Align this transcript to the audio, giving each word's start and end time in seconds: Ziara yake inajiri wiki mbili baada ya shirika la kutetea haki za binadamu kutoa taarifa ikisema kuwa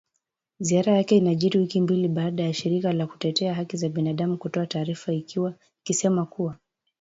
Ziara 0.59 0.97
yake 0.97 1.17
inajiri 1.17 1.59
wiki 1.59 1.81
mbili 1.81 2.07
baada 2.07 2.43
ya 2.43 2.53
shirika 2.53 2.93
la 2.93 3.07
kutetea 3.07 3.53
haki 3.53 3.77
za 3.77 3.89
binadamu 3.89 4.37
kutoa 4.37 4.67
taarifa 4.67 5.13
ikisema 5.83 6.25
kuwa 6.25 6.55